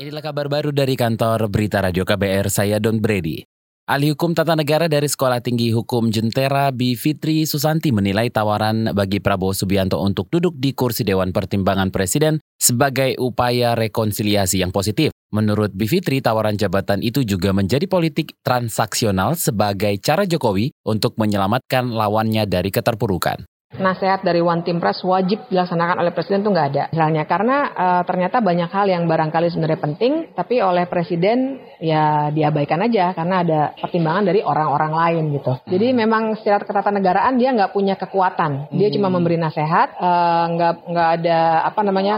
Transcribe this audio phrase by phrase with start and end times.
[0.00, 3.44] Inilah kabar baru dari kantor Berita Radio KBR, saya Don Brady.
[3.84, 6.96] Ahli Hukum Tata Negara dari Sekolah Tinggi Hukum Jentera B.
[6.96, 13.12] Fitri Susanti menilai tawaran bagi Prabowo Subianto untuk duduk di kursi Dewan Pertimbangan Presiden sebagai
[13.20, 15.12] upaya rekonsiliasi yang positif.
[15.36, 15.84] Menurut B.
[15.84, 22.72] Fitri, tawaran jabatan itu juga menjadi politik transaksional sebagai cara Jokowi untuk menyelamatkan lawannya dari
[22.72, 23.44] keterpurukan
[23.78, 26.84] nasihat dari One Team Press wajib dilaksanakan oleh presiden itu nggak ada.
[26.90, 32.82] Misalnya karena uh, ternyata banyak hal yang barangkali sebenarnya penting, tapi oleh presiden ya diabaikan
[32.82, 35.52] aja karena ada pertimbangan dari orang-orang lain gitu.
[35.70, 35.96] Jadi hmm.
[36.02, 38.74] memang secara ketatanegaraan dia nggak punya kekuatan.
[38.74, 38.96] Dia hmm.
[38.98, 41.38] cuma memberi nasihat, uh, nggak nggak ada
[41.70, 42.14] apa namanya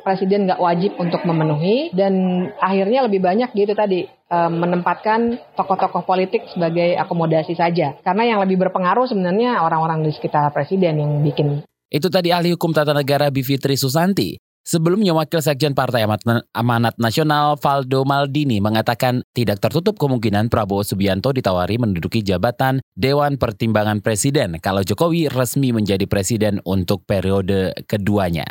[0.00, 2.14] presiden nggak wajib untuk memenuhi dan
[2.56, 8.56] akhirnya lebih banyak gitu tadi eh, menempatkan tokoh-tokoh politik sebagai akomodasi saja karena yang lebih
[8.56, 11.60] berpengaruh sebenarnya orang-orang di sekitar presiden yang bikin
[11.90, 14.38] itu tadi ahli hukum tata negara Bivitri Susanti.
[14.60, 16.06] Sebelumnya Wakil Sekjen Partai
[16.54, 24.04] Amanat Nasional Valdo Maldini mengatakan tidak tertutup kemungkinan Prabowo Subianto ditawari menduduki jabatan Dewan Pertimbangan
[24.04, 28.46] Presiden kalau Jokowi resmi menjadi presiden untuk periode keduanya.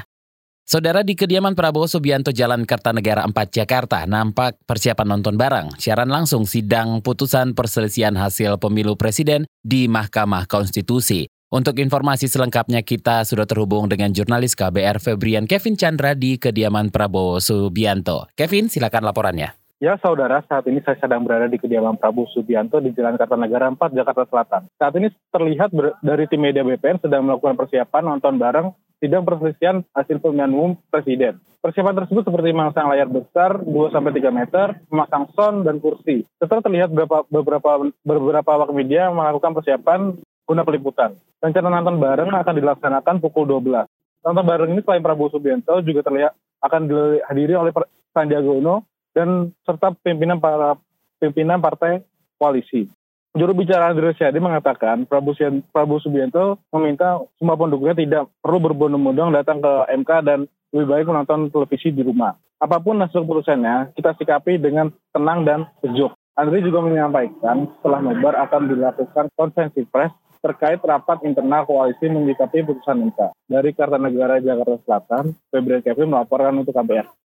[0.69, 6.45] Saudara di kediaman Prabowo Subianto Jalan Kertanegara 4 Jakarta nampak persiapan nonton bareng siaran langsung
[6.45, 11.25] sidang putusan perselisihan hasil pemilu presiden di Mahkamah Konstitusi.
[11.49, 17.41] Untuk informasi selengkapnya kita sudah terhubung dengan jurnalis KBR Febrian Kevin Chandra di kediaman Prabowo
[17.41, 18.29] Subianto.
[18.37, 19.58] Kevin, silakan laporannya.
[19.79, 23.95] Ya saudara, saat ini saya sedang berada di kediaman Prabowo Subianto di Jalan Kartanegara 4,
[23.95, 24.67] Jakarta Selatan.
[24.75, 25.71] Saat ini terlihat
[26.03, 31.39] dari tim media BPN sedang melakukan persiapan nonton bareng sidang perselisihan hasil pemilihan umum presiden.
[31.63, 36.27] Persiapan tersebut seperti memasang layar besar 2-3 meter, memasang sound dan kursi.
[36.43, 37.69] Setelah terlihat beberapa, beberapa,
[38.03, 41.15] beberapa awak media melakukan persiapan guna peliputan.
[41.39, 43.87] Rencana nonton bareng akan dilaksanakan pukul 12.
[44.27, 46.35] Nonton bareng ini selain Prabowo Subianto juga terlihat
[46.67, 47.71] akan dihadiri oleh
[48.11, 48.83] Sandiaga Uno
[49.19, 50.79] dan serta pimpinan para
[51.19, 51.99] pimpinan partai
[52.39, 52.87] koalisi.
[53.35, 55.35] Juru bicara Andre Rosiade mengatakan Prabowo,
[55.69, 60.39] Prabowo Subianto meminta semua pendukungnya tidak perlu berbondong-bondong datang ke MK dan
[60.73, 62.33] lebih baik menonton televisi di rumah.
[62.57, 66.15] Apa pun hasil keputusannya, kita sikapi dengan tenang dan sejuk.
[66.39, 73.11] Andre juga menyampaikan setelah nobar akan dilakukan konferensi pers terkait rapat internal koalisi menyikapi putusan
[73.11, 73.19] MK.
[73.45, 77.18] Dari Kartanegara Jakarta Selatan, Febri Kevin melaporkan untuk KBR.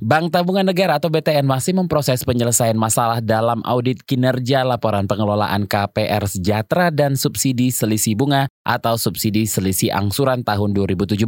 [0.00, 6.24] Bank Tabungan Negara atau BTN masih memproses penyelesaian masalah dalam audit kinerja laporan pengelolaan KPR
[6.24, 11.20] Sejahtera dan subsidi selisih bunga atau subsidi selisih angsuran tahun 2017.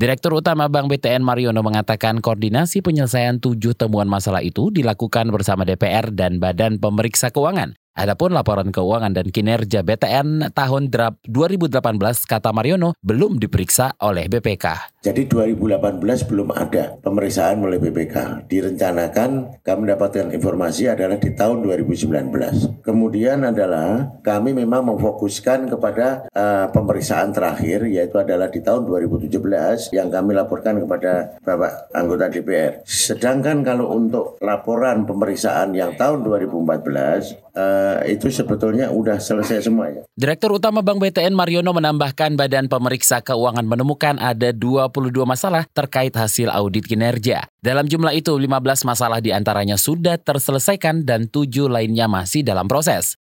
[0.00, 6.08] Direktur Utama Bank BTN Mariono mengatakan koordinasi penyelesaian tujuh temuan masalah itu dilakukan bersama DPR
[6.08, 7.76] dan Badan Pemeriksa Keuangan.
[7.96, 11.80] Adapun laporan keuangan dan kinerja BTN tahun 2018
[12.28, 14.92] kata Mariono belum diperiksa oleh BPK.
[15.00, 18.44] Jadi 2018 belum ada pemeriksaan oleh BPK.
[18.52, 22.84] Direncanakan kami mendapatkan informasi adalah di tahun 2019.
[22.84, 30.12] Kemudian adalah kami memang memfokuskan kepada uh, pemeriksaan terakhir yaitu adalah di tahun 2017 yang
[30.12, 32.84] kami laporkan kepada Bapak anggota DPR.
[32.84, 40.04] Sedangkan kalau untuk laporan pemeriksaan yang tahun 2014 uh, itu sebetulnya udah selesai semuanya.
[40.14, 46.52] Direktur Utama Bank BTN Mariono menambahkan Badan Pemeriksa Keuangan menemukan ada 22 masalah terkait hasil
[46.52, 47.48] audit kinerja.
[47.64, 53.16] Dalam jumlah itu, 15 masalah di antaranya sudah terselesaikan dan 7 lainnya masih dalam proses.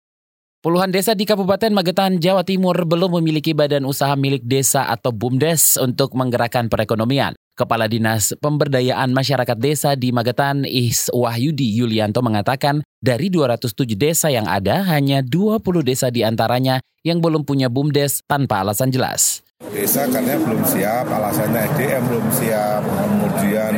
[0.63, 5.75] Puluhan desa di Kabupaten Magetan, Jawa Timur belum memiliki badan usaha milik desa atau BUMDes
[5.83, 7.35] untuk menggerakkan perekonomian.
[7.63, 14.51] Kepala Dinas Pemberdayaan Masyarakat Desa di Magetan, Is Wahyudi Yulianto mengatakan, dari 207 desa yang
[14.51, 19.47] ada, hanya 20 desa di antaranya yang belum punya BUMDes tanpa alasan jelas.
[19.71, 23.73] Desa katanya belum siap, alasannya SDM belum siap, kemudian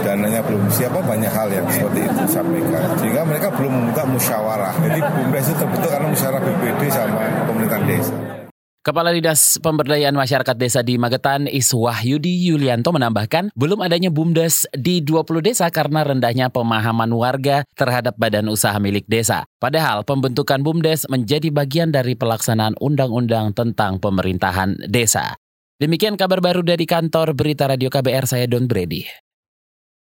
[0.00, 2.96] dananya belum siap, banyak hal yang seperti itu sampaikan.
[2.96, 4.72] Sehingga mereka belum membuka musyawarah.
[4.88, 8.47] Jadi BUMDes itu terbentuk karena musyawarah BPD sama pemerintahan desa.
[8.88, 15.44] Kepala Dinas Pemberdayaan Masyarakat Desa di Magetan, Iswahyudi Yulianto menambahkan, belum adanya BUMDes di 20
[15.44, 19.44] desa karena rendahnya pemahaman warga terhadap badan usaha milik desa.
[19.60, 25.36] Padahal pembentukan BUMDes menjadi bagian dari pelaksanaan undang-undang tentang pemerintahan desa.
[25.76, 29.27] Demikian kabar baru dari kantor Berita Radio KBR, saya Don Brady.